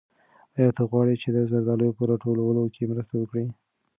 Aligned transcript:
آیا 0.57 0.71
ته 0.77 0.83
غواړې 0.89 1.15
چې 1.21 1.29
د 1.31 1.37
زردالیو 1.51 1.97
په 1.97 2.03
راټولولو 2.11 2.61
کې 2.75 2.89
مرسته 2.91 3.13
وکړې؟ 3.17 3.45